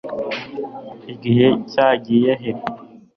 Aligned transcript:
igihe 1.13 1.47
cyagiye 1.71 2.31
he 2.41 2.51